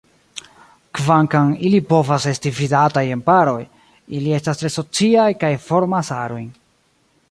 Kvankam 0.99 1.51
ili 1.69 1.81
povas 1.91 2.25
esti 2.33 2.53
vidataj 2.61 3.05
en 3.17 3.23
paroj, 3.29 3.61
ili 4.21 4.37
estas 4.41 4.63
tre 4.63 4.75
sociaj 4.81 5.31
kaj 5.45 5.57
formas 5.69 6.13
arojn. 6.23 6.55